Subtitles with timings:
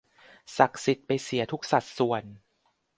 [0.57, 2.23] ศักดิ์สิทธิ์ไปเสียทุกสัดส่วน